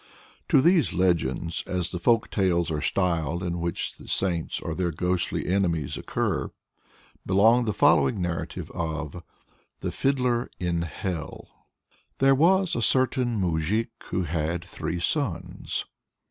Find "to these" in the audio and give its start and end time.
0.49-0.93